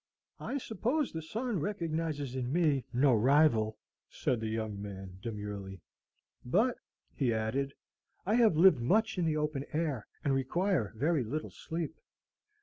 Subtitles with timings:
[0.39, 3.77] "I suppose the sun recognizes in me no rival,"
[4.09, 5.79] said the young man, demurely.
[6.43, 6.77] "But,"
[7.13, 7.75] he added,
[8.25, 11.93] "I have lived much in the open air, and require very little sleep."